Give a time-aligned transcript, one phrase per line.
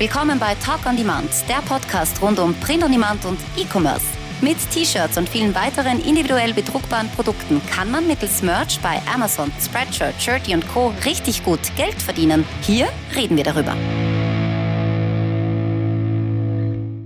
[0.00, 4.06] Willkommen bei Talk on Demand, der Podcast rund um Print on Demand und E-Commerce.
[4.40, 10.14] Mit T-Shirts und vielen weiteren individuell bedruckbaren Produkten kann man mittels Merch bei Amazon, Spreadshirt,
[10.18, 10.94] Shirty und Co.
[11.04, 12.46] richtig gut Geld verdienen.
[12.62, 13.76] Hier reden wir darüber.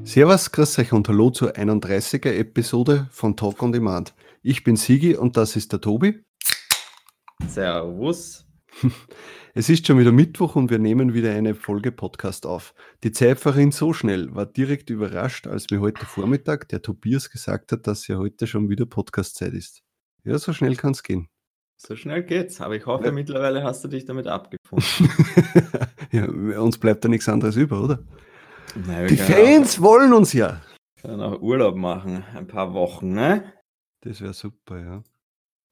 [0.04, 4.14] Servus, grüß euch und hallo zur 31er Episode von Talk on Demand.
[4.44, 6.22] Ich bin Sigi und das ist der Tobi.
[7.48, 8.46] Servus.
[9.56, 12.74] Es ist schon wieder Mittwoch und wir nehmen wieder eine Folge Podcast auf.
[13.04, 17.70] Die Zeit verrinnt so schnell, war direkt überrascht, als mir heute Vormittag der Tobias gesagt
[17.70, 19.84] hat, dass ja heute schon wieder Podcast-Zeit ist.
[20.24, 21.28] Ja, so schnell kann es gehen.
[21.76, 23.12] So schnell geht's, aber ich hoffe, ja.
[23.12, 25.08] mittlerweile hast du dich damit abgefunden.
[26.10, 26.28] ja,
[26.60, 28.02] uns bleibt da nichts anderes über, oder?
[28.74, 30.62] Na, Die Fans auch, wollen uns ja.
[31.00, 33.52] Können auch Urlaub machen, ein paar Wochen, ne?
[34.00, 35.02] Das wäre super, ja.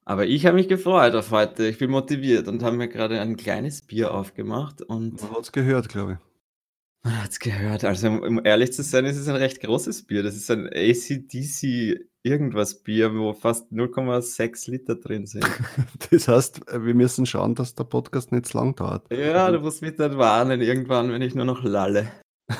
[0.04, 1.66] Aber ich habe mich gefreut auf heute.
[1.66, 5.88] Ich bin motiviert und habe mir gerade ein kleines Bier aufgemacht und Man hat's gehört,
[5.88, 6.18] glaube ich.
[7.04, 7.84] man hat's gehört.
[7.84, 10.22] Also, um um ehrlich zu sein, ist es ein recht großes Bier.
[10.22, 15.46] Das ist ein AC/DC irgendwas Bier, wo fast 0,6 Liter drin sind.
[16.10, 19.12] Das heißt, wir müssen schauen, dass der Podcast nicht zu lang dauert.
[19.12, 22.08] Ja, du musst mich dann warnen irgendwann, wenn ich nur noch lalle.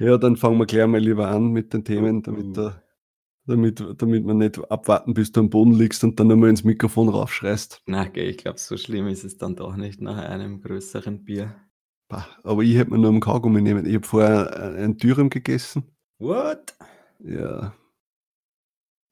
[0.00, 2.52] Ja, dann fangen wir gleich mal lieber an mit den Themen, damit uh.
[2.52, 2.83] der
[3.46, 7.08] damit, damit man nicht abwarten, bis du am Boden liegst und dann einmal ins Mikrofon
[7.08, 7.82] raufschreist.
[7.86, 11.54] Na, okay, ich glaube, so schlimm ist es dann doch nicht nach einem größeren Bier.
[12.08, 13.86] Bah, aber ich hätte mir nur einen Kaugummi nehmen.
[13.86, 15.84] Ich habe vorher ein Dürüm gegessen.
[16.18, 16.76] What?
[17.20, 17.74] Ja.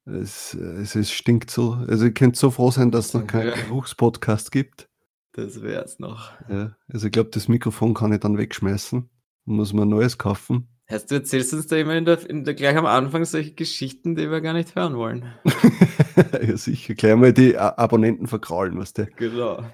[0.04, 1.72] Es, es, es stinkt so.
[1.86, 4.88] Also ihr könnt so froh sein, dass es noch keinen Geruchspodcast gibt.
[5.32, 6.32] Das wäre es noch.
[6.48, 9.08] Ja, also ich glaube, das Mikrofon kann ich dann wegschmeißen.
[9.44, 10.68] Muss man ein neues kaufen.
[10.92, 14.14] Heißt, du erzählst uns da immer in der, in der, gleich am Anfang solche Geschichten,
[14.14, 15.24] die wir gar nicht hören wollen.
[16.46, 16.94] ja, sicher.
[16.94, 19.06] Gleich mal die Abonnenten verkraulen, was der.
[19.06, 19.64] Genau.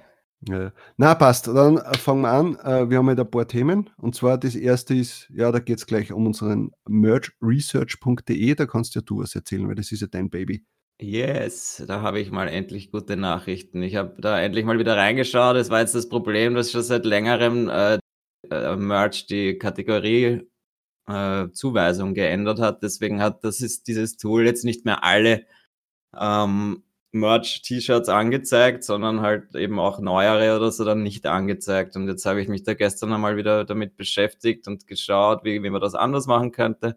[0.49, 0.71] Ja.
[0.97, 1.49] Na, passt.
[1.49, 2.57] Dann äh, fangen wir an.
[2.61, 3.91] Äh, wir haben halt ein paar Themen.
[3.97, 8.55] Und zwar das erste ist, ja, da geht es gleich um unseren merchresearch.de.
[8.55, 10.65] Da kannst ja du was erzählen, weil das ist ja dein Baby.
[11.01, 13.83] Yes, da habe ich mal endlich gute Nachrichten.
[13.83, 15.57] Ich habe da endlich mal wieder reingeschaut.
[15.57, 17.99] Es war jetzt das Problem, dass schon seit längerem äh,
[18.51, 20.49] äh Merch die Kategorie
[21.09, 22.83] äh, Zuweisung geändert hat.
[22.83, 25.45] Deswegen hat das ist dieses Tool jetzt nicht mehr alle
[26.19, 26.83] ähm,
[27.13, 31.97] Merch-T-Shirts angezeigt, sondern halt eben auch neuere oder so dann nicht angezeigt.
[31.97, 35.71] Und jetzt habe ich mich da gestern einmal wieder damit beschäftigt und geschaut, wie, wie
[35.71, 36.97] man das anders machen könnte.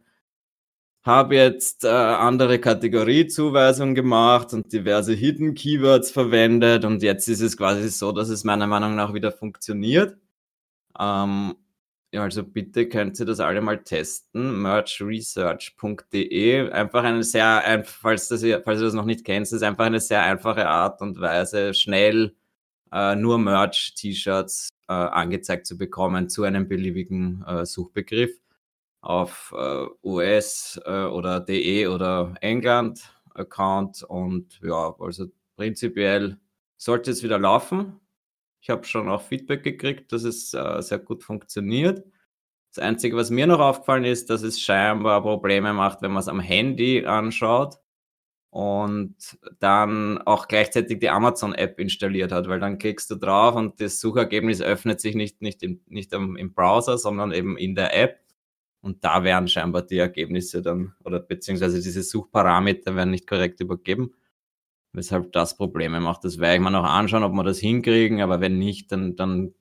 [1.04, 7.58] Habe jetzt äh, andere Kategoriezuweisungen gemacht und diverse Hidden Keywords verwendet und jetzt ist es
[7.58, 10.18] quasi so, dass es meiner Meinung nach wieder funktioniert.
[11.00, 11.56] Ähm,
[12.14, 14.62] also bitte könnt ihr das alle mal testen.
[14.62, 16.70] merchresearch.de.
[16.72, 20.00] Einfach eine sehr, ein, falls, das, falls ihr das noch nicht kennt, ist einfach eine
[20.00, 22.36] sehr einfache Art und Weise, schnell
[22.92, 28.32] äh, nur Merch-T-Shirts äh, angezeigt zu bekommen zu einem beliebigen äh, Suchbegriff
[29.02, 34.04] auf äh, US äh, oder DE oder England Account.
[34.04, 36.38] Und ja, also prinzipiell
[36.78, 38.00] sollte es wieder laufen.
[38.62, 42.06] Ich habe schon auch Feedback gekriegt, dass es äh, sehr gut funktioniert.
[42.74, 46.28] Das Einzige, was mir noch aufgefallen ist, dass es scheinbar Probleme macht, wenn man es
[46.28, 47.78] am Handy anschaut
[48.52, 49.16] und
[49.60, 54.62] dann auch gleichzeitig die Amazon-App installiert hat, weil dann klickst du drauf und das Suchergebnis
[54.62, 58.20] öffnet sich nicht, nicht, im, nicht im, im Browser, sondern eben in der App.
[58.82, 64.14] Und da werden scheinbar die Ergebnisse dann, oder beziehungsweise diese Suchparameter werden nicht korrekt übergeben
[64.94, 66.24] weshalb das Probleme macht.
[66.24, 69.54] Das werde ich mir noch anschauen, ob wir das hinkriegen, aber wenn nicht, dann, dann,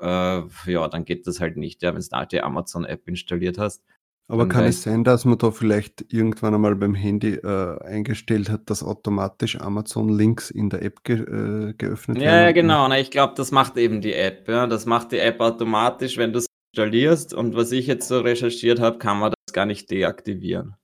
[0.00, 3.82] äh, ja, dann geht das halt nicht, ja, wenn du die Amazon-App installiert hast.
[4.30, 8.68] Aber kann es sein, dass man da vielleicht irgendwann einmal beim Handy äh, eingestellt hat,
[8.68, 12.44] dass automatisch Amazon-Links in der App ge äh, geöffnet ja, werden?
[12.44, 12.88] Ja, genau.
[12.88, 14.46] Na, ich glaube, das macht eben die App.
[14.46, 14.66] Ja.
[14.66, 17.32] Das macht die App automatisch, wenn du es installierst.
[17.32, 20.76] Und was ich jetzt so recherchiert habe, kann man das gar nicht deaktivieren.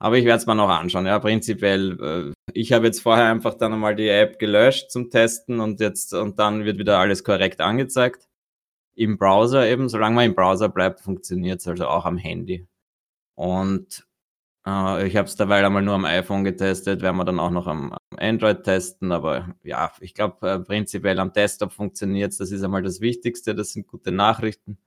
[0.00, 1.06] Aber ich werde es mir noch anschauen.
[1.06, 5.60] Ja, prinzipiell, äh, ich habe jetzt vorher einfach dann einmal die App gelöscht zum Testen
[5.60, 8.28] und jetzt und dann wird wieder alles korrekt angezeigt.
[8.94, 12.66] Im Browser eben, solange man im Browser bleibt, funktioniert es also auch am Handy.
[13.36, 14.06] Und
[14.66, 17.66] äh, ich habe es derweil einmal nur am iPhone getestet, werden wir dann auch noch
[17.66, 19.12] am, am Android testen.
[19.12, 22.38] Aber ja, ich glaube, äh, prinzipiell am Desktop funktioniert es.
[22.38, 23.54] Das ist einmal das Wichtigste.
[23.54, 24.78] Das sind gute Nachrichten.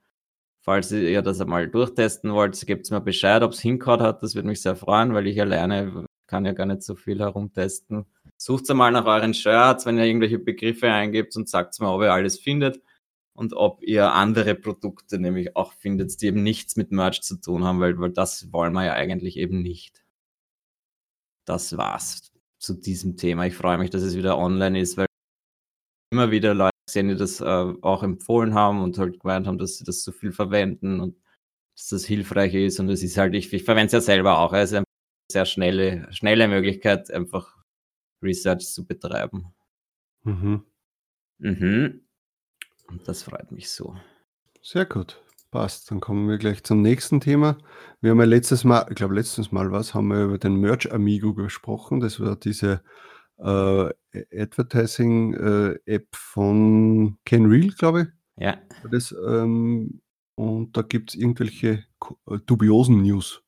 [0.64, 4.22] Falls ihr das einmal durchtesten wollt, gebt mir Bescheid, ob es hinkaut hat.
[4.22, 8.06] Das würde mich sehr freuen, weil ich alleine kann ja gar nicht so viel herumtesten.
[8.38, 12.12] Sucht mal nach euren Shirts, wenn ihr irgendwelche Begriffe eingebt und sagt mir, ob ihr
[12.12, 12.80] alles findet
[13.34, 17.64] und ob ihr andere Produkte nämlich auch findet, die eben nichts mit Merch zu tun
[17.64, 20.04] haben, weil, weil das wollen wir ja eigentlich eben nicht.
[21.44, 23.46] Das war's zu diesem Thema.
[23.46, 25.06] Ich freue mich, dass es wieder online ist, weil
[26.12, 29.84] immer wieder Leute die das äh, auch empfohlen haben und halt gemeint haben, dass sie
[29.84, 31.16] das so viel verwenden und
[31.76, 32.80] dass das hilfreich ist.
[32.80, 34.52] Und es ist halt, ich, ich verwende es ja selber auch.
[34.52, 34.86] Es ist eine
[35.30, 37.56] sehr schnelle, schnelle Möglichkeit, einfach
[38.22, 39.52] Research zu betreiben.
[40.24, 40.64] Mhm.
[41.38, 42.02] Mhm.
[42.88, 43.96] Und das freut mich so.
[44.60, 45.22] Sehr gut.
[45.50, 45.90] Passt.
[45.90, 47.58] Dann kommen wir gleich zum nächsten Thema.
[48.00, 50.92] Wir haben ja letztes Mal, ich glaube letztes Mal was, haben wir über den Merch
[50.92, 52.00] Amigo gesprochen.
[52.00, 52.82] Das war diese
[53.38, 58.08] äh, Advertising-App äh, von Ken Real, glaube ich.
[58.42, 58.58] Ja.
[58.90, 60.00] Das, ähm,
[60.34, 61.84] und da gibt es irgendwelche
[62.28, 63.42] äh, dubiosen News.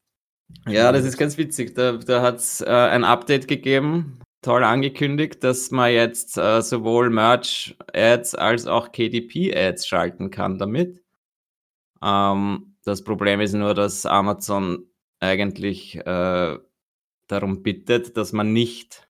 [0.66, 1.74] Ja, das ist ganz witzig.
[1.74, 7.10] Da, da hat es äh, ein Update gegeben, toll angekündigt, dass man jetzt äh, sowohl
[7.10, 11.02] Merch-Ads als auch KDP-Ads schalten kann damit.
[12.02, 14.86] Ähm, das Problem ist nur, dass Amazon
[15.20, 16.58] eigentlich äh,
[17.26, 19.08] darum bittet, dass man nicht,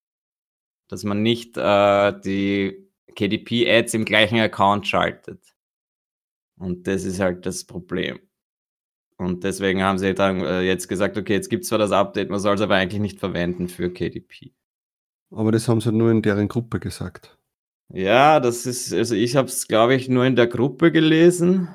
[0.94, 5.40] dass man nicht äh, die KDP-Ads im gleichen Account schaltet.
[6.56, 8.20] Und das ist halt das Problem.
[9.16, 12.30] Und deswegen haben sie dann äh, jetzt gesagt, okay, jetzt gibt es zwar das Update,
[12.30, 14.52] man soll es aber eigentlich nicht verwenden für KDP.
[15.32, 17.36] Aber das haben sie nur in deren Gruppe gesagt.
[17.92, 21.74] Ja, das ist, also ich habe es, glaube ich, nur in der Gruppe gelesen.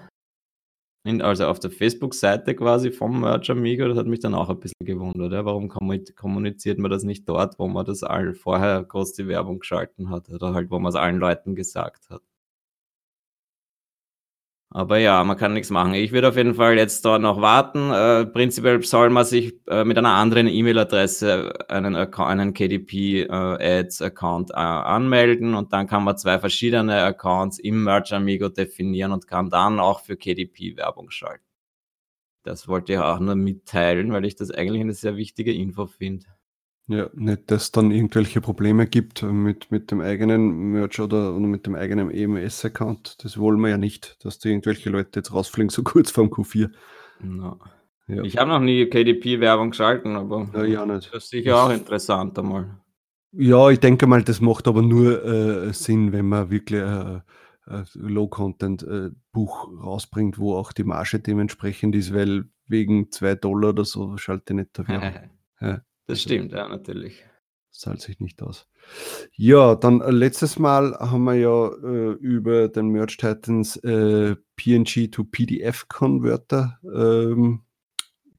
[1.05, 4.59] In, also auf der Facebook-Seite quasi vom Merch Amigo, das hat mich dann auch ein
[4.59, 5.31] bisschen gewundert.
[5.31, 5.45] Ja.
[5.45, 10.09] Warum kommuniziert man das nicht dort, wo man das all vorher groß die Werbung geschalten
[10.09, 12.21] hat oder halt, wo man es allen Leuten gesagt hat?
[14.71, 15.95] Aber ja, man kann nichts machen.
[15.95, 17.89] Ich würde auf jeden Fall jetzt dort noch warten.
[17.91, 24.57] Äh, prinzipiell soll man sich äh, mit einer anderen E-Mail-Adresse einen, einen KDP-Ads-Account äh, äh,
[24.57, 29.79] anmelden und dann kann man zwei verschiedene Accounts im Merch Amigo definieren und kann dann
[29.79, 31.43] auch für KDP Werbung schalten.
[32.43, 36.27] Das wollte ich auch nur mitteilen, weil ich das eigentlich eine sehr wichtige Info finde.
[36.89, 41.45] Ja, nicht, dass es dann irgendwelche Probleme gibt mit, mit dem eigenen Merch oder, oder
[41.45, 43.23] mit dem eigenen EMS-Account.
[43.23, 46.71] Das wollen wir ja nicht, dass da irgendwelche Leute jetzt rausfliegen, so kurz vorm Q4.
[47.21, 47.59] No.
[48.07, 48.23] Ja.
[48.23, 51.13] Ich habe noch nie KDP-Werbung geschalten, aber ja, ja nicht.
[51.13, 52.79] das ist sicher auch interessant einmal.
[53.33, 57.17] Ja, ich denke mal, das macht aber nur äh, Sinn, wenn man wirklich äh,
[57.67, 64.17] äh, Low-Content-Buch rausbringt, wo auch die Marge dementsprechend ist, weil wegen 2 Dollar oder so
[64.17, 65.29] schalte ich nicht da Werbung.
[65.61, 65.81] ja.
[66.09, 67.23] Das stimmt, ja, natürlich.
[67.69, 68.67] Zahlt sich nicht aus.
[69.35, 75.11] Ja, dann äh, letztes Mal haben wir ja äh, über den Merge Titans äh, PNG
[75.11, 77.61] to PDF Converter ähm,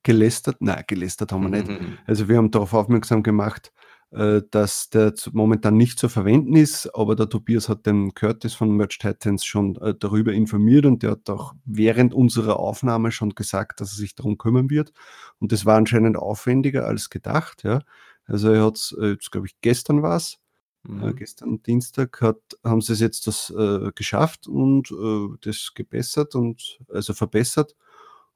[0.03, 0.57] gelästert.
[0.59, 1.71] Nein, gelästert haben wir nicht.
[2.07, 3.73] Also wir haben darauf aufmerksam gemacht,
[4.13, 8.77] äh, dass der momentan nicht zu verwenden ist, aber der Tobias hat den Curtis von
[8.77, 13.81] Merch Titans schon äh, darüber informiert und der hat auch während unserer Aufnahme schon gesagt,
[13.81, 14.93] dass er sich darum kümmern wird.
[15.39, 17.63] Und das war anscheinend aufwendiger als gedacht.
[17.63, 17.83] Ja.
[18.25, 20.39] Also er hat es, äh, jetzt glaube ich, gestern war es,
[20.83, 21.15] mhm.
[21.15, 23.53] gestern Dienstag hat, haben sie es jetzt das
[23.95, 24.93] geschafft und
[25.43, 27.77] das gebessert und also verbessert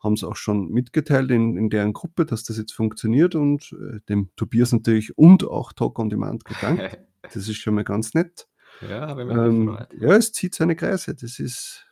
[0.04, 4.00] haben es auch schon mitgeteilt in, in deren Gruppe, dass das jetzt funktioniert und äh,
[4.08, 6.98] dem Tobias natürlich und auch Talk on Demand gedankt.
[7.32, 8.46] Das ist schon mal ganz nett.
[8.86, 11.14] Ja, habe ich mich ähm, Ja, es zieht seine Kreise.
[11.14, 11.86] Das ist,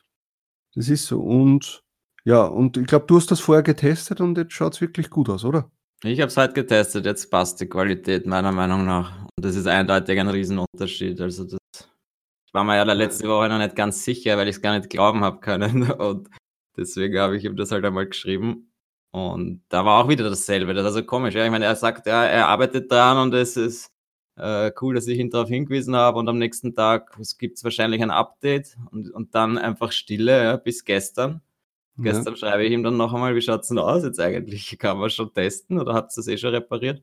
[0.74, 1.22] das ist so.
[1.22, 1.82] Und
[2.24, 5.30] ja, und ich glaube, du hast das vorher getestet und jetzt schaut es wirklich gut
[5.30, 5.70] aus, oder?
[6.04, 9.22] Ich habe es halt getestet, jetzt passt die Qualität meiner Meinung nach.
[9.22, 11.20] Und das ist eindeutig ein Riesenunterschied.
[11.20, 11.58] Also das
[12.52, 15.22] war mir ja letzte Woche noch nicht ganz sicher, weil ich es gar nicht glauben
[15.22, 15.90] habe können.
[15.90, 16.28] Und
[16.76, 18.72] Deswegen habe ich ihm das halt einmal geschrieben.
[19.10, 20.72] Und da war auch wieder dasselbe.
[20.72, 21.34] Das ist also komisch.
[21.34, 21.44] Ja?
[21.44, 23.92] Ich meine, er sagt, ja, er arbeitet dran und es ist
[24.36, 26.18] äh, cool, dass ich ihn darauf hingewiesen habe.
[26.18, 30.56] Und am nächsten Tag gibt es wahrscheinlich ein Update und, und dann einfach Stille ja,
[30.56, 31.42] bis gestern.
[31.98, 32.04] Ja.
[32.04, 34.78] Gestern schreibe ich ihm dann noch einmal, wie schaut es denn aus jetzt eigentlich?
[34.78, 37.02] Kann man schon testen oder habt ihr das eh schon repariert?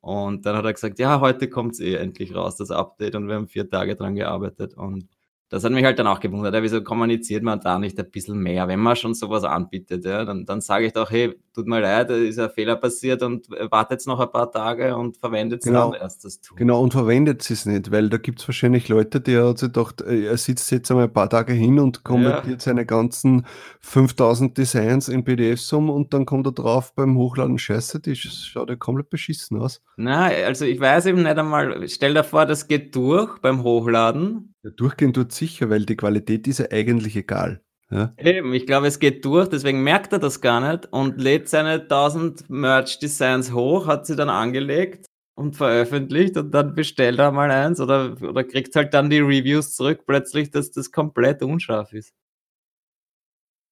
[0.00, 3.14] Und dann hat er gesagt, ja, heute kommt es eh endlich raus, das Update.
[3.16, 4.74] Und wir haben vier Tage dran gearbeitet.
[4.74, 5.08] Und
[5.48, 8.38] das hat mich halt dann auch gewundert, ja, wieso kommuniziert man da nicht ein bisschen
[8.38, 11.80] mehr, wenn man schon sowas anbietet, ja, dann, dann sage ich doch, hey, tut mir
[11.80, 15.92] leid, da ist ein Fehler passiert und wartet noch ein paar Tage und verwendet genau,
[15.92, 16.58] dann erst das Tool.
[16.58, 20.02] Genau, und verwendet es nicht, weil da gibt es wahrscheinlich Leute, die hat sich gedacht,
[20.02, 22.64] äh, er sitzt jetzt einmal ein paar Tage hin und konvertiert ja.
[22.64, 23.46] seine ganzen
[23.80, 28.68] 5000 Designs in PDFs um und dann kommt er drauf beim Hochladen, scheiße, das schaut
[28.68, 29.80] ja komplett beschissen aus.
[29.96, 34.54] Nein, also ich weiß eben nicht einmal, stell dir vor, das geht durch beim Hochladen
[34.68, 37.62] ja, durchgehen tut sicher, weil die Qualität ist ja eigentlich egal.
[37.90, 38.12] Ja?
[38.18, 41.82] Eben, ich glaube, es geht durch, deswegen merkt er das gar nicht und lädt seine
[41.82, 47.80] 1000 Merch-Designs hoch, hat sie dann angelegt und veröffentlicht und dann bestellt er mal eins
[47.80, 52.12] oder, oder kriegt halt dann die Reviews zurück, plötzlich, dass das komplett unscharf ist.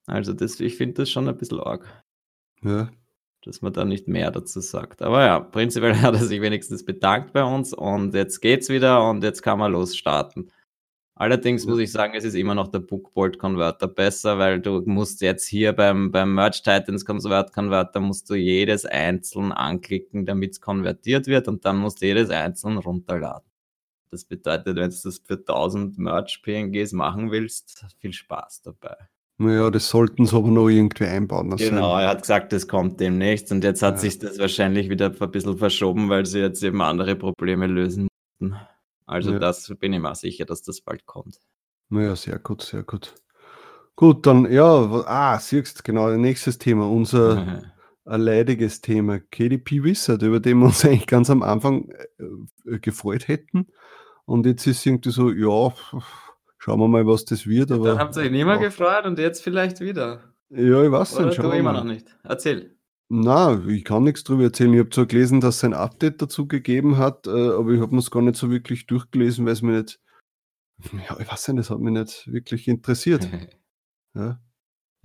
[0.07, 1.87] Also das, ich finde das schon ein bisschen arg.
[2.63, 2.91] Ja.
[3.43, 5.03] Dass man da nicht mehr dazu sagt.
[5.03, 9.23] Aber ja, prinzipiell hat er sich wenigstens bedankt bei uns und jetzt geht's wieder und
[9.25, 10.51] jetzt kann man losstarten.
[11.19, 15.23] Allerdings muss ich sagen, es ist immer noch der Bookbolt Converter besser, weil du musst
[15.23, 20.61] jetzt hier beim, beim Merge Titans Convert Converter musst du jedes einzeln anklicken, damit es
[20.61, 23.49] konvertiert wird und dann musst du jedes einzeln runterladen.
[24.11, 28.97] Das bedeutet, wenn du das für 1000 Merge PNGs machen willst, viel Spaß dabei.
[29.39, 31.49] Naja, das sollten sie aber noch irgendwie einbauen.
[31.51, 34.01] das Genau, er hat gesagt, das kommt demnächst und jetzt hat Ja.
[34.01, 38.09] sich das wahrscheinlich wieder ein bisschen verschoben, weil sie jetzt eben andere Probleme lösen
[38.41, 38.57] mussten.
[39.07, 39.39] Also Ja.
[39.39, 41.39] das bin ich mir sicher, dass das bald kommt.
[41.89, 43.15] Naja, sehr gut, sehr gut.
[43.95, 44.65] Gut, dann, ja,
[45.07, 47.63] ah, siehst genau, nächstes Thema, unser
[48.05, 52.25] ein leidiges Thema, KDP Wizard, über den wir uns eigentlich ganz am Anfang äh,
[52.75, 53.69] äh, gefreut hätten.
[54.27, 55.73] Und jetzt ist irgendwie so, ja,
[56.59, 57.71] schauen wir mal, was das wird.
[57.73, 60.35] Aber, Dann habt ihr euch nicht mehr ja, gefreut und jetzt vielleicht wieder.
[60.51, 61.85] ja, ich weiß Oder nicht, du schauen wir immer mal.
[61.85, 62.15] noch nicht.
[62.25, 62.76] Erzähl.
[63.09, 64.73] Na, ich kann nichts drüber erzählen.
[64.75, 67.93] Ich habe zwar gelesen, dass es ein Update dazu gegeben hat, äh, aber ich habe
[67.93, 70.01] mir es gar nicht so wirklich durchgelesen, weil es mir nicht,
[70.93, 73.29] ja, ich weiß nicht, das hat mich nicht wirklich interessiert.
[74.15, 74.41] Ja,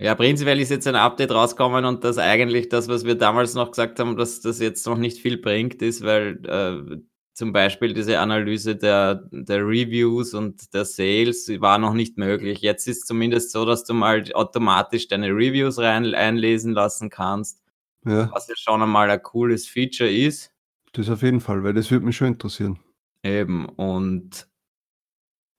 [0.00, 3.70] Ja, prinzipiell ist jetzt ein Update rausgekommen und das eigentlich das, was wir damals noch
[3.70, 7.02] gesagt haben, dass das jetzt noch nicht viel bringt, ist, weil äh,
[7.34, 12.60] zum Beispiel diese Analyse der, der Reviews und der Sales war noch nicht möglich.
[12.60, 17.61] Jetzt ist zumindest so, dass du mal automatisch deine Reviews rein einlesen lassen kannst,
[18.04, 20.52] ja, was ja schon einmal ein cooles Feature ist.
[20.92, 22.80] das auf jeden Fall, weil das würde mich schon interessieren.
[23.22, 24.48] Eben, und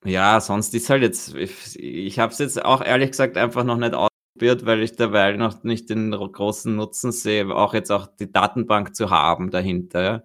[0.04, 3.78] ja, sonst ist halt jetzt, ich, ich habe es jetzt auch ehrlich gesagt einfach noch
[3.78, 8.30] nicht ausprobiert, weil ich dabei noch nicht den großen Nutzen sehe, auch jetzt auch die
[8.30, 10.24] Datenbank zu haben dahinter.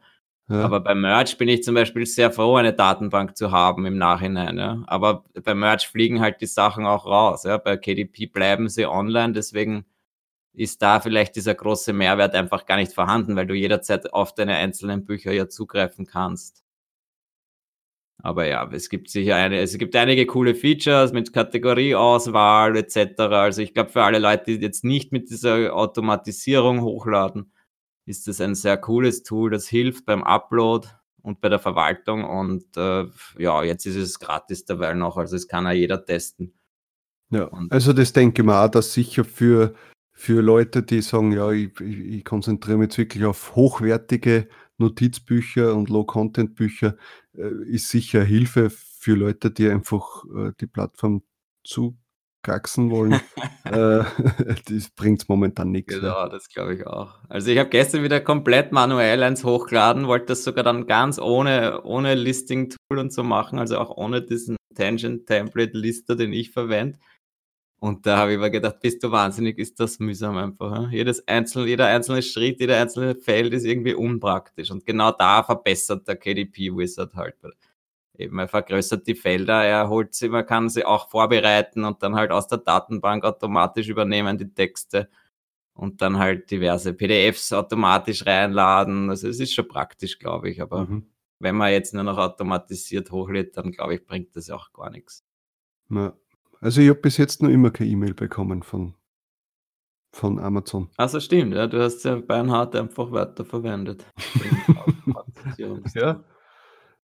[0.49, 0.63] Ja.
[0.65, 4.57] Aber bei Merge bin ich zum Beispiel sehr froh, eine Datenbank zu haben im Nachhinein.
[4.57, 4.83] Ja.
[4.87, 7.43] Aber bei Merge fliegen halt die Sachen auch raus.
[7.43, 7.57] Ja.
[7.57, 9.85] Bei KDP bleiben sie online, deswegen
[10.59, 14.55] ist da vielleicht dieser große Mehrwert einfach gar nicht vorhanden, weil du jederzeit auf deine
[14.55, 16.63] einzelnen Bücher ja zugreifen kannst.
[18.21, 23.17] Aber ja, es gibt sicher eine, es gibt einige coole Features mit Kategorieauswahl etc.
[23.19, 27.53] Also ich glaube, für alle Leute, die jetzt nicht mit dieser Automatisierung hochladen,
[28.05, 30.89] ist das ein sehr cooles Tool, das hilft beim Upload
[31.21, 32.25] und bei der Verwaltung.
[32.25, 33.05] Und äh,
[33.37, 36.53] ja, jetzt ist es gratis dabei noch, also es kann ja jeder testen.
[37.29, 37.45] ja.
[37.45, 39.73] und- Also das denke ich auch, dass sicher für,
[40.19, 45.87] für Leute, die sagen, ja, ich, ich, konzentriere mich jetzt wirklich auf hochwertige Notizbücher und
[45.87, 46.97] Low-Content-Bücher,
[47.37, 51.23] äh, ist sicher Hilfe für Leute, die einfach äh, die Plattform
[51.63, 53.13] zukraxen wollen.
[53.63, 54.03] äh,
[54.67, 55.93] das bringt momentan nichts.
[55.93, 55.99] Ja.
[56.01, 57.17] Genau, das glaube ich auch.
[57.29, 61.83] Also ich habe gestern wieder komplett manuell eins hochgeladen, wollte das sogar dann ganz ohne,
[61.83, 66.99] ohne Listing-Tool und so machen, also auch ohne diesen Tangent-Template-Lister, den ich verwende.
[67.79, 70.91] Und da habe ich mir gedacht, bist du wahnsinnig, ist das mühsam einfach.
[70.91, 74.69] Jedes einzelne, jeder einzelne Schritt, jeder einzelne Feld ist irgendwie unpraktisch.
[74.71, 77.35] Und genau da verbessert der KDP-Wizard halt.
[78.17, 82.15] Eben, er vergrößert die Felder, er holt sie, man kann sie auch vorbereiten und dann
[82.15, 85.09] halt aus der Datenbank automatisch übernehmen, die Texte
[85.73, 89.09] und dann halt diverse PDFs automatisch reinladen.
[89.09, 90.61] Also es ist schon praktisch, glaube ich.
[90.61, 91.07] Aber Mhm.
[91.39, 94.89] wenn man jetzt nur noch automatisiert hochlädt, dann glaube ich, bringt das ja auch gar
[94.89, 95.23] nichts.
[95.89, 96.13] Ja.
[96.61, 98.95] Also ich habe bis jetzt noch immer keine E-Mail bekommen von,
[100.11, 100.89] von Amazon.
[100.97, 104.05] Also stimmt, ja, du hast ja Bernhard einfach weiterverwendet.
[105.95, 106.23] Ja.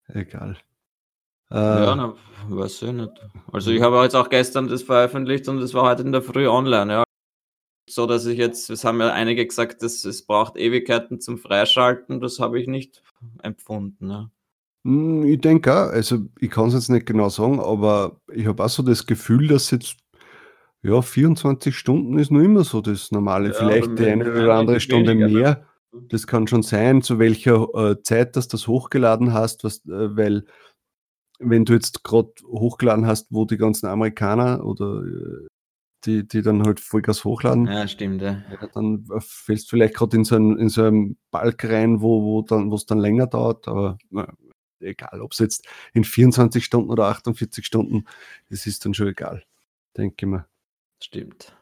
[0.08, 0.58] Egal.
[1.50, 2.14] Äh, Ja, na,
[2.48, 3.12] weiß ich nicht.
[3.52, 6.46] Also ich habe jetzt auch gestern das veröffentlicht und es war heute in der Früh
[6.48, 7.04] online, ja.
[7.88, 12.20] So dass ich jetzt, es haben ja einige gesagt, dass es braucht Ewigkeiten zum Freischalten,
[12.20, 13.02] das habe ich nicht
[13.42, 14.10] empfunden.
[14.10, 14.30] Ja.
[14.84, 18.62] Hm, Ich denke auch, also ich kann es jetzt nicht genau sagen, aber ich habe
[18.62, 19.96] auch so das Gefühl, dass jetzt
[20.82, 23.48] ja 24 Stunden ist noch immer so das Normale.
[23.48, 25.34] Ja, Vielleicht die eine oder andere Stunde weniger, ne?
[25.34, 25.66] mehr.
[26.08, 30.16] Das kann schon sein, zu welcher äh, Zeit dass du das hochgeladen hast, was, äh,
[30.16, 30.44] weil
[31.38, 35.46] wenn du jetzt gerade hochgeladen hast, wo die ganzen Amerikaner oder äh,
[36.04, 38.42] die, die dann halt Vollgas hochladen, ja, stimmt, ja.
[38.50, 42.22] ja, dann fällst du vielleicht gerade in so einen, in so einen Balk rein, wo,
[42.22, 44.28] wo dann, wo es dann länger dauert, aber na,
[44.80, 48.04] egal, ob es jetzt in 24 Stunden oder 48 Stunden,
[48.50, 49.44] das ist dann schon egal,
[49.96, 50.46] denke ich mal.
[51.02, 51.54] Stimmt.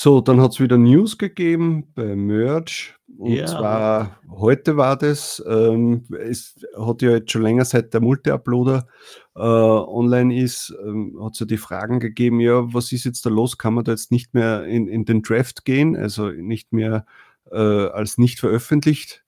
[0.00, 2.94] So, dann hat es wieder News gegeben bei Merge.
[3.16, 3.46] Und Ja.
[3.46, 5.42] zwar heute war das.
[5.48, 8.86] Ähm, es hat ja jetzt schon länger, seit der Multi-Uploader
[9.34, 13.30] äh, online ist, ähm, hat es ja die Fragen gegeben, ja, was ist jetzt da
[13.30, 13.58] los?
[13.58, 17.04] Kann man da jetzt nicht mehr in, in den Draft gehen, also nicht mehr
[17.50, 19.24] äh, als nicht veröffentlicht?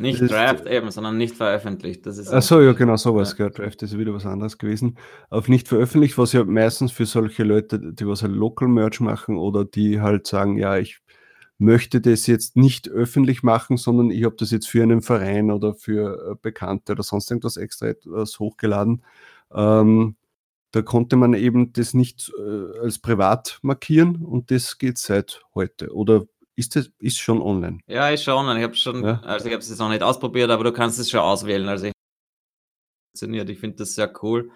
[0.00, 2.06] Nicht ist- Draft eben, sondern nicht veröffentlicht.
[2.06, 3.36] Das ist Ach so, ja, genau sowas.
[3.38, 3.46] Ja.
[3.46, 3.50] Ja.
[3.50, 4.96] Draft ist wieder was anderes gewesen.
[5.28, 9.36] Auf nicht veröffentlicht, was ja meistens für solche Leute, die was halt Local Merch machen
[9.36, 11.00] oder die halt sagen, ja, ich
[11.58, 15.74] möchte das jetzt nicht öffentlich machen, sondern ich habe das jetzt für einen Verein oder
[15.74, 19.02] für äh, Bekannte oder sonst irgendwas extra etwas hochgeladen.
[19.52, 20.16] Ähm,
[20.72, 25.92] da konnte man eben das nicht äh, als privat markieren und das geht seit heute.
[25.92, 26.24] Oder
[26.56, 27.78] ist das ist schon online?
[27.86, 28.58] Ja, ist schon online.
[28.60, 29.20] Ich habe schon, Ja.
[29.20, 31.68] also ich habe es jetzt noch nicht ausprobiert, aber du kannst es schon auswählen.
[31.68, 31.92] Also ich
[33.12, 33.48] funktioniert.
[33.50, 34.50] Ich finde das sehr cool,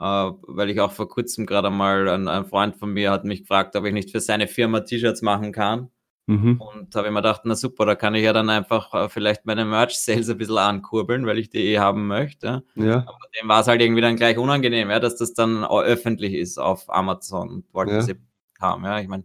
[0.00, 3.40] äh, weil ich auch vor kurzem gerade mal ein, ein Freund von mir hat mich
[3.42, 5.90] gefragt, ob ich nicht für seine Firma T-Shirts machen kann.
[6.28, 6.60] Mhm.
[6.60, 9.46] Und habe ich mir gedacht, na super, da kann ich ja dann einfach äh, vielleicht
[9.46, 12.64] meine Merch-Sales ein bisschen ankurbeln, weil ich die eh haben möchte.
[12.74, 16.34] Ja, Aber dem war es halt irgendwie dann gleich unangenehm, ja, dass das dann öffentlich
[16.34, 17.48] ist auf Amazon.
[17.50, 18.00] Und wollten Ja.
[18.02, 18.16] sie
[18.60, 18.98] haben, ja.
[18.98, 19.22] Ich meine,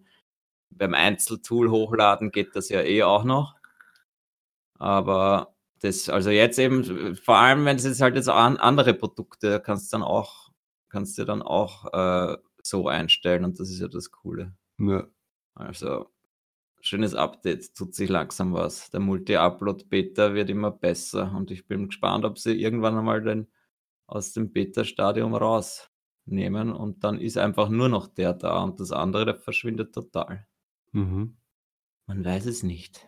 [0.72, 3.56] beim Einzeltool hochladen geht das ja eh auch noch.
[4.80, 9.60] Aber das, also jetzt eben, vor allem, wenn es jetzt halt jetzt an, andere Produkte,
[9.60, 10.52] kannst du dann auch,
[10.90, 14.54] kannst du dann auch äh, so einstellen und das ist ja das Coole.
[14.80, 15.08] ja.
[15.56, 16.08] Also,
[16.82, 18.90] schönes Update, tut sich langsam was.
[18.92, 23.48] Der Multi-Upload-Beta wird immer besser und ich bin gespannt, ob sie irgendwann einmal den
[24.08, 29.26] aus dem Beta-Stadium rausnehmen und dann ist einfach nur noch der da und das andere,
[29.26, 30.48] der verschwindet total.
[30.94, 31.38] Mhm.
[32.08, 33.08] Man weiß es nicht.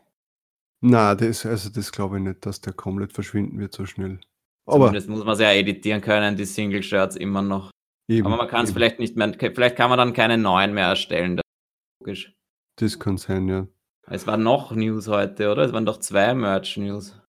[0.82, 4.20] Na, das, also das glaube ich nicht, dass der komplett verschwinden wird so schnell.
[4.66, 7.72] Aber Zumindest muss man ja editieren können, die Single-Shirts immer noch.
[8.10, 10.88] eben, Aber man kann es vielleicht nicht mehr, vielleicht kann man dann keine neuen mehr
[10.88, 11.38] erstellen.
[11.38, 12.34] Das ist logisch.
[12.78, 13.68] das kann sein, ja.
[14.08, 15.64] Es waren noch News heute, oder?
[15.64, 17.20] Es waren doch zwei Merch-News.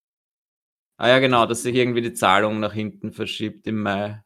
[0.96, 4.22] Ah ja, genau, dass sich irgendwie die Zahlung nach hinten verschiebt im Mai,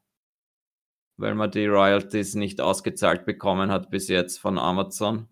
[1.17, 5.27] weil man die Royalties nicht ausgezahlt bekommen hat bis jetzt von Amazon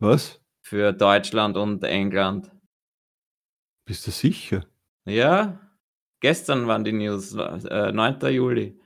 [0.00, 0.40] Was?
[0.68, 2.52] für Deutschland und England.
[3.86, 4.66] Bist du sicher?
[5.06, 5.58] Ja,
[6.20, 8.20] gestern waren die News, äh, 9.
[8.30, 8.78] Juli.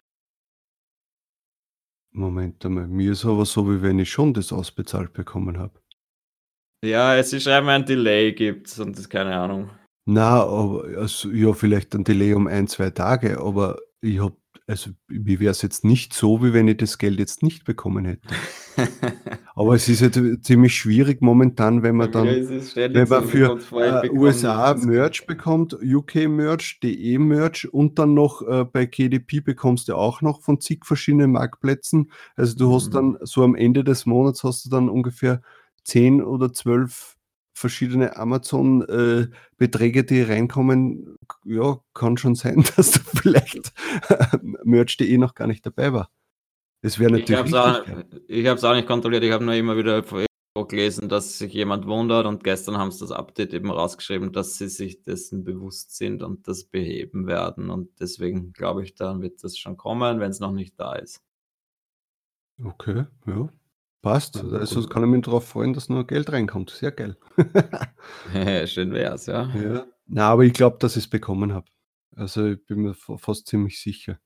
[2.13, 2.87] Moment einmal.
[2.87, 5.81] Mir ist aber so, wie wenn ich schon das ausbezahlt bekommen habe.
[6.85, 9.71] Ja, sie schreiben ein Delay gibt's und das keine Ahnung.
[10.05, 14.91] Na, aber also, ja, vielleicht ein Delay um ein, zwei Tage, aber ich habe, also
[15.09, 18.29] mir wäre es jetzt nicht so, wie wenn ich das Geld jetzt nicht bekommen hätte.
[19.55, 23.59] Aber es ist ja t- ziemlich schwierig momentan, wenn man dann, wenn man für
[24.05, 24.75] äh, USA.
[24.75, 30.23] Merch bekommt, UK Merch, DE Merch und dann noch äh, bei KDP bekommst du auch
[30.23, 32.11] noch von zig verschiedenen Marktplätzen.
[32.37, 32.93] Also du hast Mhm.
[32.93, 35.43] dann so am Ende des Monats hast du dann ungefähr
[35.85, 37.17] zehn oder zwölf
[37.55, 41.17] verschiedene Amazon-Beträge, die reinkommen.
[41.45, 43.73] Ja, kann schon sein, dass da vielleicht
[44.65, 46.11] Merch.de noch gar nicht dabei war.
[46.83, 49.23] Das wäre Ich natürlich habe es auch, ich auch nicht kontrolliert.
[49.25, 50.03] Ich habe nur immer wieder
[50.69, 54.69] gelesen, dass sich jemand wundert und gestern haben sie das Update eben rausgeschrieben, dass sie
[54.69, 57.71] sich dessen bewusst sind und das beheben werden.
[57.71, 61.23] Und deswegen glaube ich, dann wird das schon kommen, wenn es noch nicht da ist.
[62.63, 63.49] Okay, ja.
[64.03, 64.37] Passt.
[64.37, 64.91] Ja, Also gut.
[64.91, 66.71] kann ich mich darauf freuen, dass nur Geld reinkommt.
[66.71, 67.17] Sehr geil.
[68.67, 69.49] Schön wär's, ja.
[69.55, 69.87] Ja.
[70.07, 71.67] Na, aber ich glaube, dass ich es bekommen habe.
[72.17, 74.19] Also ich bin mir fa- fast ziemlich sicher.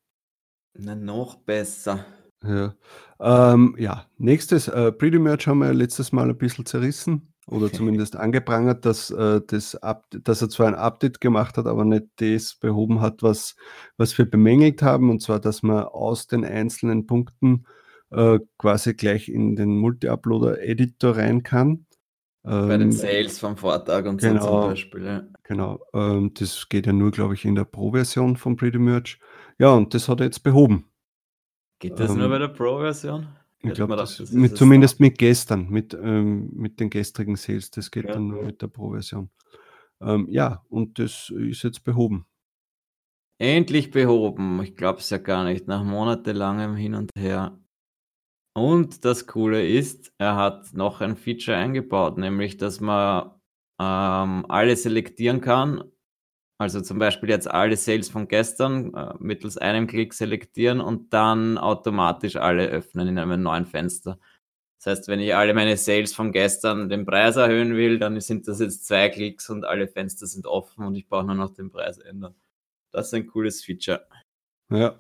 [0.75, 2.05] Na, noch besser.
[2.49, 2.75] Ja,
[3.53, 4.07] ähm, ja.
[4.19, 9.11] nächstes, äh, Pretty Merch haben wir letztes Mal ein bisschen zerrissen oder zumindest angeprangert, dass,
[9.11, 13.23] äh, das Up dass er zwar ein Update gemacht hat, aber nicht das behoben hat,
[13.23, 13.57] was,
[13.97, 17.67] was wir bemängelt haben, und zwar, dass man aus den einzelnen Punkten
[18.11, 21.87] äh, quasi gleich in den Multi-Uploader-Editor rein kann.
[22.43, 24.69] Bei den Ähm, Sales vom Vortag und so zum genau.
[24.69, 25.05] Beispiel.
[25.05, 25.25] Ja.
[25.43, 29.19] Genau, ähm, das geht ja nur, glaube ich, in der Pro-Version von Pretty Merch.
[29.59, 30.85] Ja, und das hat er jetzt behoben.
[31.79, 33.29] Geht das nur Ähm, bei der Pro-Version?
[33.63, 34.05] Ich glaube,
[34.55, 38.13] zumindest mit gestern, mit, ähm, mit den gestrigen Sales, das geht Ja.
[38.13, 39.31] dann nur mit der Pro-Version.
[40.01, 42.27] Ähm, ja, und das ist jetzt behoben.
[43.39, 44.63] Endlich behoben.
[44.63, 45.67] Ich glaube es ja gar nicht.
[45.67, 47.59] Nach monatelangem Hin und Her.
[48.55, 53.33] Und das Coole ist, er hat noch ein Feature eingebaut, nämlich dass man
[53.79, 55.85] ähm, alle selektieren kann.
[56.59, 61.59] Also zum Beispiel jetzt alle Sales von gestern äh, mittels einem Klick selektieren und dann
[61.59, 64.19] automatisch alle öffnen in einem neuen Fenster.
[64.79, 68.49] Das heißt, wenn ich alle meine Sales von gestern den Preis erhöhen will, dann sind
[68.49, 71.71] das jetzt zwei Klicks und alle Fenster sind offen und ich brauche nur noch den
[71.71, 72.35] Preis ändern.
[72.91, 74.07] Das ist ein cooles Feature.
[74.71, 74.99] Ja.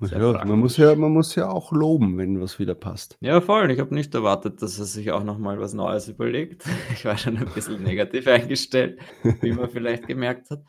[0.00, 3.16] Ja man, muss ja man muss ja auch loben, wenn was wieder passt.
[3.20, 3.70] Ja, voll.
[3.70, 6.64] Ich habe nicht erwartet, dass er sich auch noch mal was Neues überlegt.
[6.92, 9.00] Ich war schon ein bisschen negativ eingestellt,
[9.40, 10.62] wie man vielleicht gemerkt hat.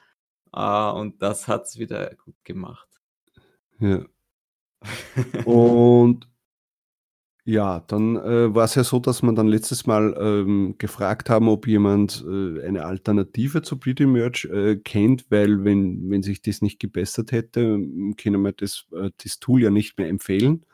[0.53, 2.87] Äh, und das hat es wieder gut gemacht.
[3.79, 4.05] Ja.
[5.45, 6.27] Und
[7.49, 11.47] ja, dann äh, war es ja so, dass man dann letztes Mal ähm, gefragt haben,
[11.47, 16.61] ob jemand äh, eine Alternative zu Pretty Merch äh, kennt, weil wenn, wenn sich das
[16.61, 17.79] nicht gebessert hätte,
[18.17, 20.65] können wir das, äh, das Tool ja nicht mehr empfehlen.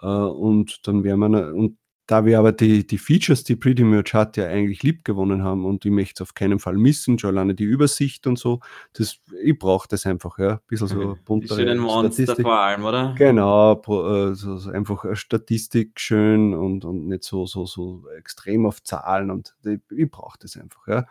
[0.00, 4.12] Äh, und dann wäre man, und da wir aber die, die Features, die Pretty Merch
[4.12, 7.30] hat, ja eigentlich lieb gewonnen haben und ich möchte es auf keinen Fall missen, schon
[7.30, 8.60] alleine die Übersicht und so,
[8.92, 12.44] das, ich brauche das einfach, ja, ein bisschen so buntere schönen Monster Statistik.
[12.44, 13.14] vor allem, oder?
[13.16, 18.82] Genau, äh, so, so einfach Statistik schön und, und nicht so, so, so extrem auf
[18.82, 21.06] Zahlen und ich, ich brauche das einfach, ja.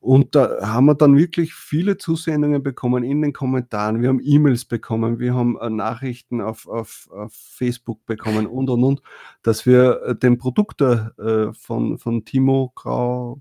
[0.00, 4.02] Und da haben wir dann wirklich viele Zusendungen bekommen in den Kommentaren.
[4.02, 8.84] Wir haben E-Mails bekommen, wir haben äh, Nachrichten auf, auf, auf, Facebook bekommen und und
[8.84, 9.02] und,
[9.42, 13.40] dass wir äh, den Produkt äh, von, von Timo Grau,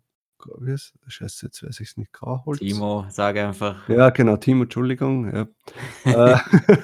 [0.59, 2.59] wie ist Scheiße, jetzt weiß ich es nicht, Grauholz.
[2.59, 3.87] Timo, sage einfach.
[3.89, 5.33] Ja, genau, Timo, Entschuldigung.
[5.33, 5.47] Ja.
[6.05, 6.37] Äh,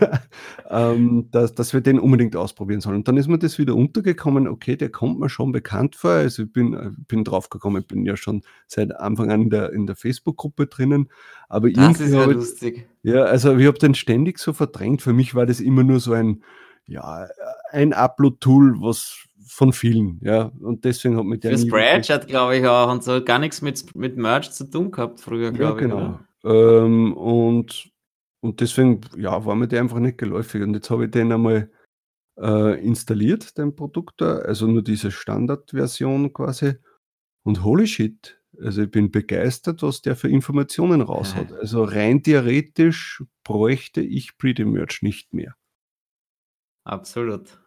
[0.69, 2.95] ähm, dass, dass wir den unbedingt ausprobieren sollen.
[2.97, 6.11] Und dann ist mir das wieder untergekommen, okay, der kommt mir schon bekannt vor.
[6.11, 9.49] Also ich bin, äh, bin drauf gekommen, ich bin ja schon seit Anfang an in
[9.51, 11.09] der, in der Facebook-Gruppe drinnen.
[11.49, 12.89] Aber das ist ja lustig.
[13.03, 15.03] Ja, also ich habe den ständig so verdrängt.
[15.03, 16.43] Für mich war das immer nur so ein,
[16.87, 17.27] ja,
[17.69, 20.51] ein Upload-Tool, was von vielen, ja.
[20.61, 21.57] Und deswegen hat mit der.
[21.57, 25.19] Für Spreadshirt, glaube ich, auch und so gar nichts mit, mit Merch zu tun gehabt
[25.19, 26.19] früher, glaube ja, genau.
[26.43, 26.49] ich.
[26.49, 27.91] Ähm, und,
[28.39, 30.61] und deswegen, ja, war mir der einfach nicht geläufig.
[30.63, 31.69] Und jetzt habe ich den einmal
[32.39, 36.75] äh, installiert, den Produkt da, also nur diese Standardversion quasi.
[37.43, 41.51] Und holy shit, also ich bin begeistert, was der für Informationen raus hat.
[41.51, 45.55] Also rein theoretisch bräuchte ich Pretty Merch nicht mehr.
[46.85, 47.59] Absolut.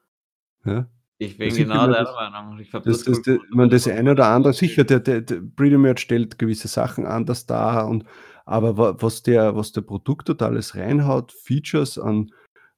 [0.65, 0.89] Ja.
[1.19, 2.59] Ich bin genau der Meinung.
[2.59, 6.01] Ich glaube, das, das, das, man, das eine oder andere, sicher, der, der, der Breedemert
[6.01, 8.05] stellt gewisse Sachen anders dar, und,
[8.45, 12.31] aber was der, was der Produkt dort alles reinhaut, Features an,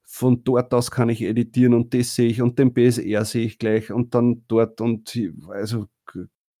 [0.03, 3.59] von dort aus kann ich editieren und das sehe ich und den BSR sehe ich
[3.59, 5.19] gleich und dann dort und
[5.49, 5.87] also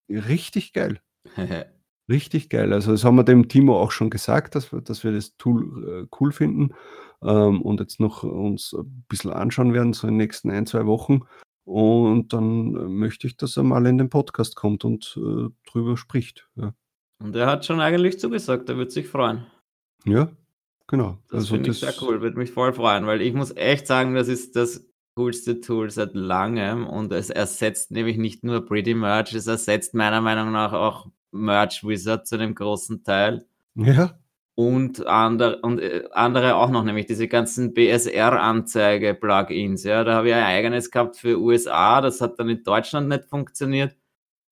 [0.09, 0.99] richtig geil.
[2.09, 2.73] richtig geil.
[2.73, 6.03] Also das haben wir dem Timo auch schon gesagt, dass wir, dass wir das Tool
[6.03, 6.73] äh, cool finden
[7.21, 10.85] ähm, und jetzt noch uns ein bisschen anschauen werden, so in den nächsten ein, zwei
[10.85, 11.21] Wochen.
[11.67, 15.97] Und dann äh, möchte ich, dass er mal in den Podcast kommt und äh, drüber
[15.97, 16.47] spricht.
[16.55, 16.73] Ja.
[17.19, 19.45] Und er hat schon eigentlich zugesagt, er wird sich freuen.
[20.05, 20.31] Ja,
[20.87, 21.17] genau.
[21.27, 24.15] Das also finde ich sehr cool, würde mich voll freuen, weil ich muss echt sagen,
[24.15, 29.33] das ist das coolste Tool seit langem und es ersetzt nämlich nicht nur Pretty Merch,
[29.33, 33.45] es ersetzt meiner Meinung nach auch Merch Wizard zu einem großen Teil.
[33.75, 34.17] Ja
[34.57, 39.83] und andere, und äh, andere auch noch, nämlich diese ganzen BSR-Anzeige-Plugins.
[39.83, 43.25] Ja, da habe ich ein eigenes gehabt für USA, das hat dann in Deutschland nicht
[43.25, 43.95] funktioniert.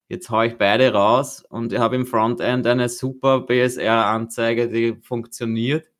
[0.08, 5.91] Jetzt haue ich beide raus und ich habe im Frontend eine super BSR-Anzeige, die funktioniert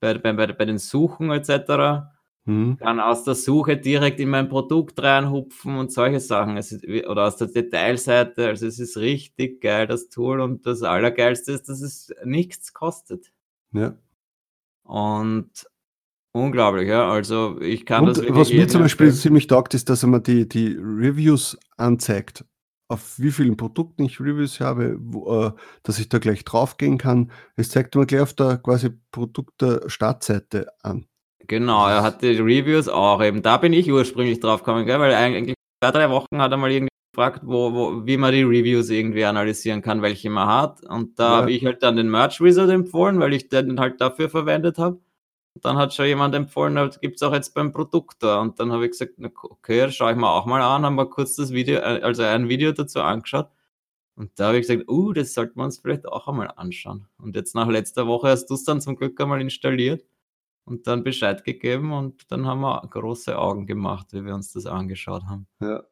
[0.00, 2.08] bei, bei, bei den Suchen etc.
[2.46, 2.78] Mhm.
[2.78, 6.56] Kann aus der Suche direkt in mein Produkt reinhupfen und solche Sachen.
[6.56, 8.46] Ist, oder aus der Detailseite.
[8.46, 10.40] Also es ist richtig geil, das Tool.
[10.40, 13.32] Und das Allergeilste ist, dass es nichts kostet.
[13.72, 13.96] Ja.
[14.84, 15.50] Und
[16.32, 17.10] unglaublich, ja.
[17.10, 19.22] Also ich kann und das wirklich Was mir zum Beispiel empfehlen.
[19.22, 22.44] ziemlich taugt, ist, dass er mir die, die Reviews anzeigt
[22.88, 27.32] auf wie vielen Produkten ich Reviews habe, wo, äh, dass ich da gleich draufgehen kann.
[27.56, 31.06] Es zeigt mir gleich auf der quasi Produkt der Startseite an.
[31.48, 33.42] Genau, er hat die Reviews auch eben.
[33.42, 34.98] Da bin ich ursprünglich drauf gekommen, gell?
[34.98, 38.42] weil eigentlich zwei, drei Wochen hat er mal irgendwie gefragt, wo, wo, wie man die
[38.42, 40.82] Reviews irgendwie analysieren kann, welche man hat.
[40.84, 41.36] Und da ja.
[41.38, 45.00] habe ich halt dann den Merch Wizard empfohlen, weil ich den halt dafür verwendet habe.
[45.62, 48.40] Dann hat schon jemand empfohlen, das gibt es auch jetzt beim Produkt da.
[48.40, 51.36] Und dann habe ich gesagt, okay, schaue ich mir auch mal an, haben wir kurz
[51.36, 53.48] das Video, äh, also ein Video dazu angeschaut.
[54.16, 57.06] Und da habe ich gesagt, uh, das sollten wir uns vielleicht auch einmal anschauen.
[57.18, 60.04] Und jetzt nach letzter Woche hast du es dann zum Glück einmal installiert
[60.66, 64.66] und dann Bescheid gegeben und dann haben wir große Augen gemacht, wie wir uns das
[64.66, 65.46] angeschaut haben.
[65.60, 65.84] Ja.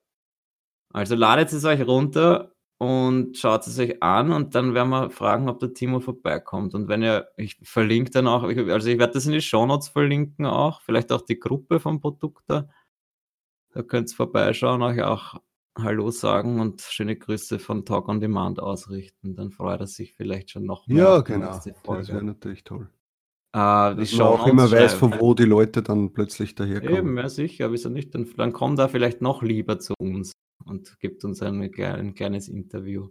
[0.92, 5.48] Also ladet es euch runter und schaut es euch an und dann werden wir fragen,
[5.48, 6.74] ob der Timo vorbeikommt.
[6.74, 10.44] Und wenn ihr, ich verlinke dann auch, also ich werde das in die Shownotes verlinken
[10.44, 12.68] auch, vielleicht auch die Gruppe vom Produkt da.
[13.72, 15.40] Da könnt ihr vorbeischauen, euch auch
[15.76, 19.34] Hallo sagen und schöne Grüße von Talk on Demand ausrichten.
[19.34, 21.04] Dann freut er sich vielleicht schon noch mehr.
[21.04, 21.60] Ja, genau.
[21.60, 21.66] Das
[22.08, 22.88] wäre natürlich toll.
[23.54, 26.96] Äh, Dass man auch immer weiß, von wo die Leute dann plötzlich daherkommen.
[26.96, 28.12] Eben, ja sicher, wieso nicht?
[28.12, 30.32] Dann, dann kommt er vielleicht noch lieber zu uns
[30.64, 33.10] und gibt uns ein, ein kleines Interview.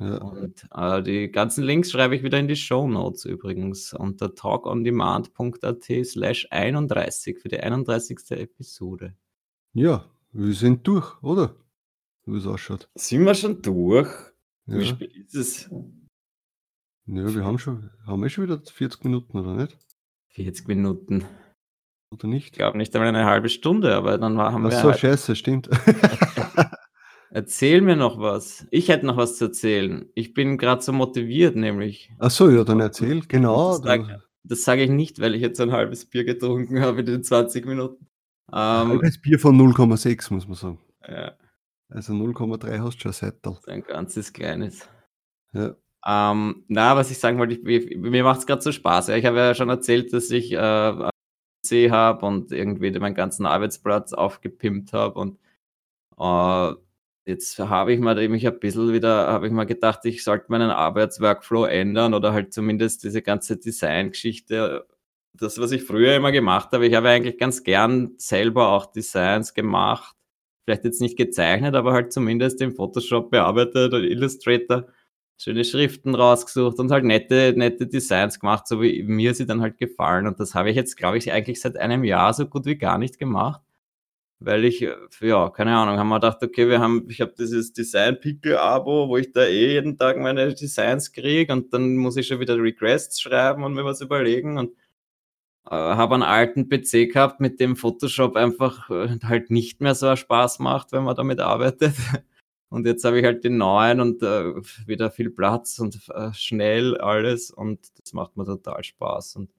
[0.00, 0.16] Ja.
[0.18, 5.84] Und äh, die ganzen Links schreibe ich wieder in die Show Notes übrigens unter talkondemand.at
[6.04, 8.18] slash 31 für die 31.
[8.30, 9.14] Episode.
[9.74, 11.54] Ja, wir sind durch, oder?
[12.26, 12.88] Wie es ausschaut.
[12.96, 14.08] Sind wir schon durch?
[14.66, 14.78] Ja.
[14.78, 15.70] Wie spät ist es?
[17.06, 19.78] Ja, wir haben schon, haben wir schon wieder 40 Minuten, oder nicht?
[20.34, 21.24] 40 Minuten.
[22.12, 22.46] Oder nicht?
[22.46, 24.76] Ich glaube nicht einmal eine halbe Stunde, aber dann haben Ach wir.
[24.76, 25.00] Ach so, halt...
[25.00, 25.68] scheiße, stimmt.
[27.30, 28.66] Erzähl mir noch was.
[28.70, 30.08] Ich hätte noch was zu erzählen.
[30.14, 32.12] Ich bin gerade so motiviert, nämlich.
[32.20, 33.22] Ach so, ja, dann erzähl.
[33.26, 33.78] Genau.
[33.78, 37.24] Das sage sag ich nicht, weil ich jetzt ein halbes Bier getrunken habe in den
[37.24, 38.06] 20 Minuten.
[38.52, 40.78] Ähm, ein halbes Bier von 0,6, muss man sagen.
[41.08, 41.32] Ja.
[41.88, 43.58] Also 0,3 hast du schon Seitel.
[43.66, 44.88] Ein ganzes kleines.
[45.52, 45.74] Ja.
[46.06, 49.08] Ähm, na, was ich sagen wollte, ich, mir macht es gerade so Spaß.
[49.10, 50.58] Ich habe ja schon erzählt, dass ich äh,
[51.64, 55.38] PC habe und irgendwie meinen ganzen Arbeitsplatz aufgepimpt habe und
[56.18, 56.74] äh,
[57.26, 60.70] jetzt habe ich mir mich ein bisschen wieder, habe ich mal gedacht, ich sollte meinen
[60.70, 64.86] Arbeitsworkflow ändern oder halt zumindest diese ganze Designgeschichte.
[65.34, 69.54] Das, was ich früher immer gemacht habe, ich habe eigentlich ganz gern selber auch Designs
[69.54, 70.16] gemacht.
[70.64, 74.86] Vielleicht jetzt nicht gezeichnet, aber halt zumindest im Photoshop bearbeitet oder Illustrator
[75.36, 79.78] schöne Schriften rausgesucht und halt nette, nette Designs gemacht, so wie mir sie dann halt
[79.78, 80.26] gefallen.
[80.26, 82.98] Und das habe ich jetzt, glaube ich, eigentlich seit einem Jahr so gut wie gar
[82.98, 83.60] nicht gemacht.
[84.40, 87.72] Weil ich, äh, ja, keine Ahnung, haben wir gedacht, okay, wir haben, ich habe dieses
[87.72, 92.40] Design-Pickle-Abo, wo ich da eh jeden Tag meine Designs kriege und dann muss ich schon
[92.40, 94.72] wieder Requests schreiben und mir was überlegen und
[95.66, 100.14] äh, habe einen alten PC gehabt, mit dem Photoshop einfach äh, halt nicht mehr so
[100.14, 101.94] Spaß macht, wenn man damit arbeitet.
[102.74, 104.52] Und jetzt habe ich halt den neuen und äh,
[104.86, 109.36] wieder viel Platz und äh, schnell alles und das macht mir total Spaß.
[109.36, 109.52] Und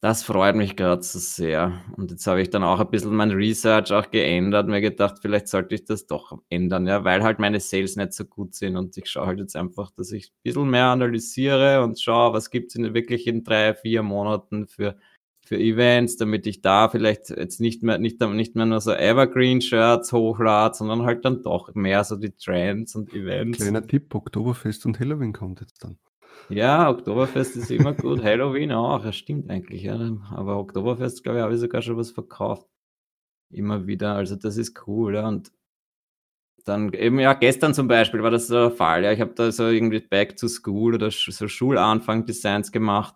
[0.00, 1.82] das freut mich gerade so sehr.
[1.98, 5.48] Und jetzt habe ich dann auch ein bisschen mein Research auch geändert, mir gedacht, vielleicht
[5.48, 8.96] sollte ich das doch ändern, ja, weil halt meine Sales nicht so gut sind und
[8.96, 12.74] ich schaue halt jetzt einfach, dass ich ein bisschen mehr analysiere und schaue, was gibt
[12.74, 14.96] es wirklich in drei, vier Monaten für
[15.44, 20.12] für Events, damit ich da vielleicht jetzt nicht mehr, nicht, nicht mehr nur so Evergreen-Shirts
[20.12, 23.58] hochlade, sondern halt dann doch mehr so die Trends und Events.
[23.58, 25.98] Kleiner Tipp, Oktoberfest und Halloween kommt jetzt dann.
[26.48, 29.98] Ja, Oktoberfest ist immer gut, Halloween auch, das stimmt eigentlich, ja.
[30.30, 32.66] Aber Oktoberfest, glaube ich, habe ich sogar schon was verkauft.
[33.50, 35.28] Immer wieder, also das ist cool, ja.
[35.28, 35.52] Und
[36.64, 39.12] dann eben, ja, gestern zum Beispiel war das so der Fall, ja.
[39.12, 43.14] Ich habe da so irgendwie Back to School oder so Schulanfang-Designs gemacht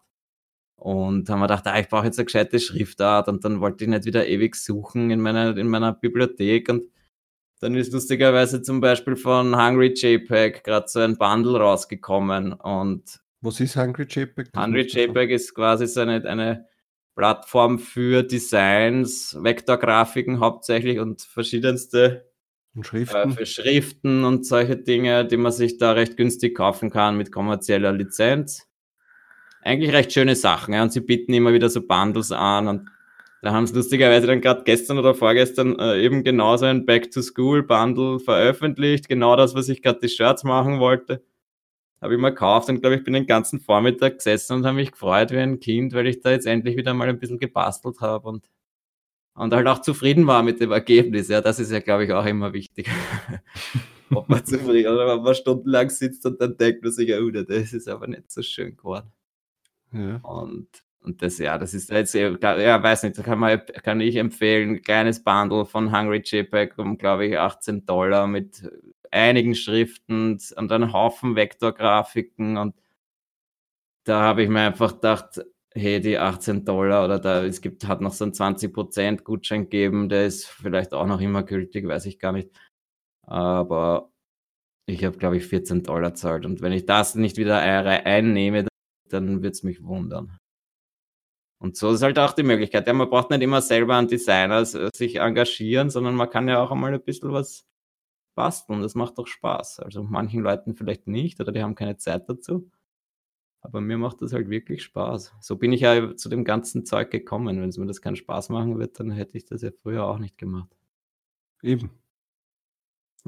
[0.78, 3.90] und haben wir gedacht, ah, ich brauche jetzt eine gescheite Schriftart und dann wollte ich
[3.90, 6.84] nicht wieder ewig suchen in meiner, in meiner Bibliothek und
[7.60, 13.60] dann ist lustigerweise zum Beispiel von Hungry JPEG gerade so ein Bundle rausgekommen und was
[13.60, 14.48] ist Hungry JPEG?
[14.56, 16.66] Hungry JPEG ist quasi so eine, eine
[17.16, 22.30] Plattform für Designs, Vektorgrafiken hauptsächlich und verschiedenste
[22.76, 23.30] und Schriften.
[23.30, 27.32] Äh, für Schriften und solche Dinge, die man sich da recht günstig kaufen kann mit
[27.32, 28.67] kommerzieller Lizenz
[29.62, 30.74] eigentlich recht schöne Sachen.
[30.74, 32.90] Ja, und sie bieten immer wieder so Bundles an und
[33.40, 39.08] da haben sie lustigerweise dann gerade gestern oder vorgestern äh, eben genauso ein Back-to-School-Bundle veröffentlicht.
[39.08, 41.22] Genau das, was ich gerade die Shirts machen wollte.
[42.00, 44.92] Habe ich mal gekauft und glaube ich bin den ganzen Vormittag gesessen und habe mich
[44.92, 48.28] gefreut wie ein Kind, weil ich da jetzt endlich wieder mal ein bisschen gebastelt habe
[48.28, 48.48] und,
[49.34, 51.28] und halt auch zufrieden war mit dem Ergebnis.
[51.28, 52.88] Ja, das ist ja, glaube ich, auch immer wichtig.
[54.10, 57.72] ob man zufrieden oder ob man stundenlang sitzt und dann denkt man sich, oh, das
[57.72, 59.12] ist aber nicht so schön geworden.
[59.92, 60.16] Ja.
[60.22, 60.68] Und,
[61.01, 64.83] und das, ja, das ist jetzt, ja, weiß nicht, kann, man, kann ich empfehlen, ein
[64.83, 68.70] kleines Bundle von Hungry JPEG um, glaube ich, 18 Dollar mit
[69.11, 72.74] einigen Schriften und einem Haufen Vektorgrafiken und
[74.05, 75.42] da habe ich mir einfach gedacht,
[75.74, 80.09] hey, die 18 Dollar oder da, es gibt, hat noch so einen 20% Gutschein gegeben,
[80.09, 82.51] der ist vielleicht auch noch immer gültig, weiß ich gar nicht.
[83.22, 84.11] Aber
[84.87, 86.46] ich habe, glaube ich, 14 Dollar zahlt.
[86.46, 88.67] Und wenn ich das nicht wieder einnehme,
[89.12, 90.38] dann würde es mich wundern.
[91.60, 92.86] Und so ist halt auch die Möglichkeit.
[92.86, 96.70] Ja, man braucht nicht immer selber einen Designer sich engagieren, sondern man kann ja auch
[96.70, 97.66] einmal ein bisschen was
[98.36, 98.82] basteln.
[98.82, 99.80] Das macht doch Spaß.
[99.80, 102.70] Also manchen Leuten vielleicht nicht oder die haben keine Zeit dazu.
[103.60, 105.34] Aber mir macht das halt wirklich Spaß.
[105.40, 107.60] So bin ich ja zu dem ganzen Zeug gekommen.
[107.60, 110.18] Wenn es mir das keinen Spaß machen wird, dann hätte ich das ja früher auch
[110.18, 110.70] nicht gemacht.
[111.62, 111.90] Eben.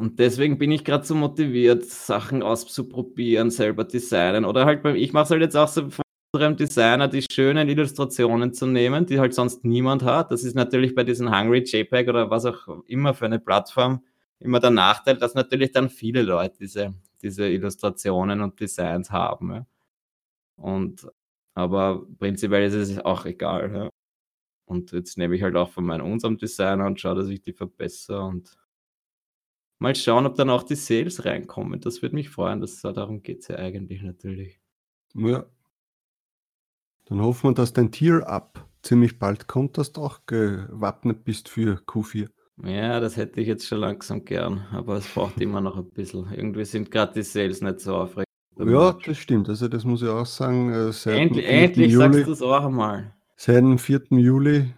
[0.00, 4.46] Und deswegen bin ich gerade so motiviert, Sachen auszuprobieren, selber designen.
[4.46, 7.68] Oder halt beim, ich mache es halt jetzt auch so von unserem Designer, die schönen
[7.68, 10.30] Illustrationen zu nehmen, die halt sonst niemand hat.
[10.30, 14.02] Das ist natürlich bei diesen Hungry JPEG oder was auch immer für eine Plattform
[14.38, 19.52] immer der Nachteil, dass natürlich dann viele Leute diese, diese Illustrationen und Designs haben.
[19.52, 19.66] Ja.
[20.56, 21.06] Und
[21.52, 23.70] aber prinzipiell ist es auch egal.
[23.70, 23.90] Ja.
[24.64, 27.52] Und jetzt nehme ich halt auch von meinem unserem Designer und schaue, dass ich die
[27.52, 28.56] verbessere und
[29.80, 31.80] Mal schauen, ob dann auch die Sales reinkommen.
[31.80, 32.60] Das würde mich freuen.
[32.60, 34.60] Das, darum geht es ja eigentlich natürlich.
[35.14, 35.46] Ja.
[37.06, 41.80] Dann hoffen wir, dass dein Tier-Up ziemlich bald kommt, dass du auch gewappnet bist für
[41.86, 42.28] Q4.
[42.62, 46.30] Ja, das hätte ich jetzt schon langsam gern, aber es braucht immer noch ein bisschen.
[46.30, 48.26] Irgendwie sind gerade die Sales nicht so aufregend.
[48.58, 49.48] Ja, das stimmt.
[49.48, 50.70] Also das muss ich auch sagen.
[50.74, 53.14] Äh, seit endlich endlich Juli, sagst du es auch einmal.
[53.36, 54.02] Seit dem 4.
[54.10, 54.74] Juli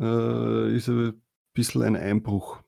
[0.00, 2.63] äh, ist ein bisschen ein Einbruch.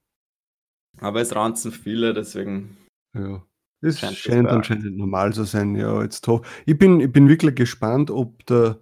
[1.01, 2.77] Aber es ranzen viele, deswegen.
[3.15, 3.43] Ja.
[3.83, 5.77] Es scheint, anscheinend normal zu sein.
[5.77, 6.27] Ja, jetzt
[6.65, 8.79] ich bin, ich bin wirklich gespannt, ob der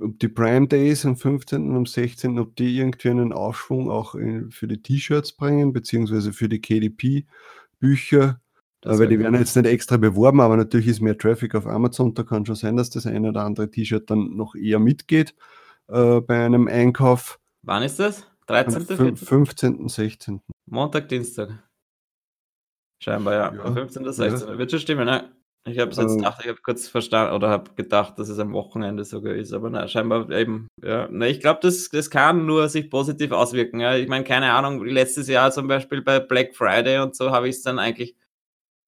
[0.00, 1.70] ob die Prime Days am 15.
[1.70, 2.38] und am 16.
[2.38, 8.40] ob die irgendwie einen Aufschwung auch in, für die T-Shirts bringen, beziehungsweise für die KDP-Bücher.
[8.82, 12.14] Weil die werden jetzt nicht extra beworben, aber natürlich ist mehr Traffic auf Amazon.
[12.14, 15.34] Da kann schon sein, dass das eine oder andere T-Shirt dann noch eher mitgeht
[15.88, 17.38] äh, bei einem Einkauf.
[17.62, 18.29] Wann ist das?
[18.50, 18.98] 13.
[18.98, 19.88] Am 15.
[19.88, 20.40] 16.
[20.66, 21.50] Montag, Dienstag.
[23.02, 23.54] Scheinbar, ja.
[23.54, 23.72] ja.
[23.72, 24.12] 15.
[24.12, 24.48] 16.
[24.48, 24.58] Ja.
[24.58, 25.30] Wird schon stimmen, ne?
[25.66, 28.38] Ich habe es jetzt ähm, gedacht, ich habe kurz verstanden oder habe gedacht, dass es
[28.38, 31.06] am Wochenende sogar ist, aber nein, scheinbar eben, ja.
[31.10, 33.78] Na, ich glaube, das, das kann nur sich positiv auswirken.
[33.78, 33.94] Ja.
[33.94, 37.56] Ich meine, keine Ahnung, letztes Jahr zum Beispiel bei Black Friday und so habe ich
[37.56, 38.16] es dann eigentlich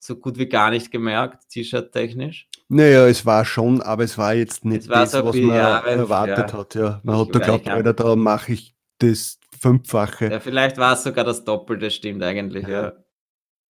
[0.03, 2.49] so gut wie gar nicht gemerkt, T-Shirt-technisch.
[2.69, 6.53] Naja, es war schon, aber es war jetzt nicht das, so was man ja, erwartet
[6.53, 6.59] ja.
[6.59, 6.75] hat.
[6.75, 7.01] Ja.
[7.05, 10.29] Man hat da geglaubt, Alter, da mache ich das Fünffache.
[10.29, 12.83] Ja, vielleicht war es sogar das Doppelte, stimmt eigentlich, ja.
[12.83, 12.93] ja.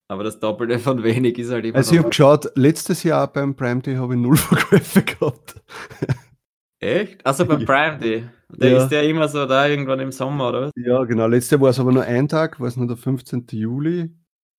[0.07, 1.77] Aber das Doppelte von wenig ist halt immer.
[1.77, 5.55] Also, ich habe geschaut, letztes Jahr beim Prime Day habe ich null Verkäufe gehabt.
[6.79, 7.25] Echt?
[7.25, 8.27] Also beim Prime Day.
[8.49, 8.83] Der ja.
[8.83, 10.71] ist ja immer so da irgendwann im Sommer, oder was?
[10.75, 11.27] Ja, genau.
[11.27, 13.45] Letztes Jahr war es aber nur ein Tag, war es nur der 15.
[13.51, 14.13] Juli.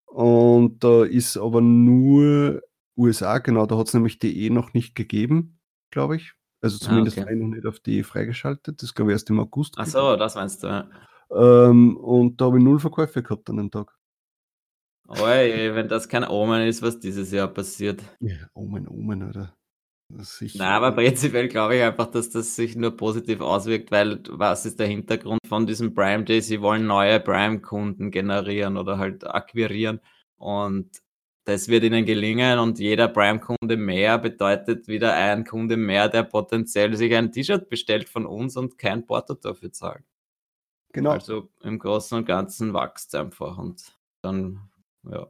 [0.07, 2.62] Und da ist aber nur
[2.97, 5.59] USA, genau, da hat es nämlich DE noch nicht gegeben,
[5.90, 6.33] glaube ich.
[6.62, 7.37] Also ah, zumindest ah, okay.
[7.37, 8.83] noch nicht auf DE freigeschaltet.
[8.83, 9.75] Das glaube ich erst im August.
[9.77, 10.88] Ach so, das meinst du, ja.
[11.31, 13.97] Ähm, und da habe ich null Verkäufe gehabt an dem Tag.
[15.09, 18.03] Oi, wenn das kein Omen ist, was dieses Jahr passiert.
[18.21, 19.55] Ja, Omen, Omen, oder?
[20.09, 24.79] Nein, aber prinzipiell glaube ich einfach, dass das sich nur positiv auswirkt, weil was ist
[24.79, 26.41] der Hintergrund von diesem Prime Day?
[26.41, 30.01] Sie wollen neue Prime-Kunden generieren oder halt akquirieren
[30.37, 31.03] und
[31.45, 36.97] das wird ihnen gelingen und jeder Prime-Kunde mehr bedeutet wieder ein Kunde mehr, der potenziell
[36.97, 40.05] sich ein T-Shirt bestellt von uns und kein Porto dafür zahlt.
[40.95, 41.11] Genau.
[41.11, 43.83] Also im Großen und Ganzen wächst es einfach und
[44.23, 44.71] dann
[45.03, 45.27] ja.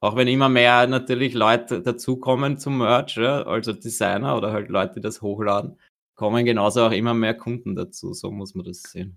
[0.00, 4.94] Auch wenn immer mehr natürlich Leute dazukommen zum Merch, ja, also Designer oder halt Leute,
[4.96, 5.78] die das hochladen,
[6.14, 8.12] kommen genauso auch immer mehr Kunden dazu.
[8.12, 9.16] So muss man das sehen.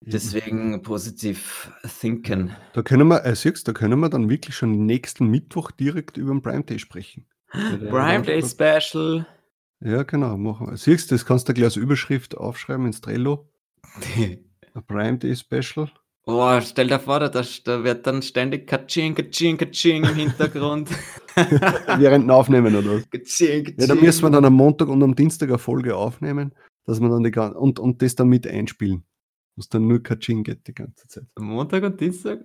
[0.00, 2.56] Deswegen positiv thinken.
[2.72, 6.32] Da können wir, äh, siehst, da können wir dann wirklich schon nächsten Mittwoch direkt über
[6.32, 7.26] den Prime Day sprechen.
[7.50, 9.26] Prime Day Special.
[9.80, 10.76] Ja, genau, machen wir.
[10.76, 13.48] Siehst das kannst du gleich als Überschrift aufschreiben ins Trello.
[14.86, 15.90] Prime Day Special.
[16.24, 20.90] Boah, stell dir vor, da, da wird dann ständig Katsching, Katsching, Katsching im Hintergrund.
[21.34, 23.00] Während Aufnehmen, oder?
[23.10, 23.74] Katsching, Katsching.
[23.78, 27.08] Ja, da müssen wir dann am Montag und am Dienstag eine Folge aufnehmen, dass wir
[27.08, 29.04] dann die und, und das dann mit einspielen.
[29.56, 31.24] Was dann nur Katsching geht die ganze Zeit.
[31.34, 32.40] Am Montag und Dienstag?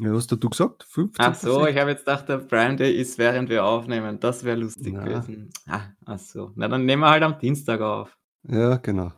[0.00, 0.82] Ja, hast du gesagt?
[0.82, 1.24] 15.
[1.24, 4.18] Ach so, ich habe jetzt gedacht, der Prime Day ist, während wir aufnehmen.
[4.18, 5.04] Das wäre lustig Na.
[5.04, 5.50] gewesen.
[5.66, 6.52] Ah, ach so.
[6.56, 8.18] Na, dann nehmen wir halt am Dienstag auf.
[8.42, 9.12] Ja, genau.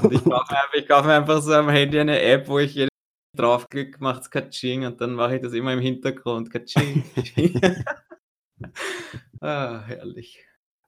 [0.00, 2.88] Und ich kaufe, ich kaufe mir einfach so am Handy eine App, wo ich jede
[3.36, 6.50] draufklicke, macht es Katsching und dann mache ich das immer im Hintergrund.
[6.50, 7.04] Katsching.
[9.40, 10.44] ah, herrlich.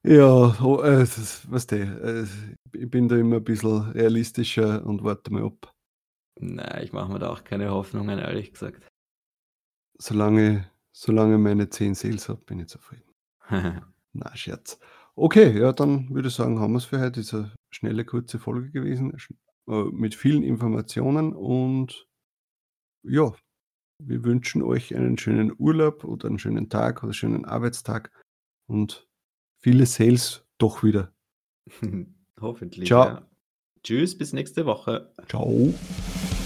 [0.07, 5.03] Ja, oh, äh, das, weißt du, äh, ich bin da immer ein bisschen realistischer und
[5.03, 5.73] warte mal ab.
[6.39, 8.87] Nein, ich mache mir da auch keine Hoffnungen, ehrlich gesagt.
[9.99, 13.11] Solange, solange meine 10 Sales habe, bin ich zufrieden.
[14.13, 14.79] Na, Scherz.
[15.17, 17.21] Okay, ja, dann würde ich sagen, haben wir es für heute.
[17.21, 19.17] Das ist eine schnelle, kurze Folge gewesen,
[19.69, 22.07] äh, mit vielen Informationen und
[23.07, 23.33] ja,
[24.03, 28.11] wir wünschen euch einen schönen Urlaub oder einen schönen Tag oder einen schönen Arbeitstag
[28.67, 29.09] und
[29.63, 31.13] viele Sales doch wieder.
[32.41, 32.89] Hoffentlich.
[32.89, 33.05] Ciao.
[33.05, 33.31] Ja.
[33.83, 35.13] Tschüss, bis nächste Woche.
[35.29, 35.75] Ciao.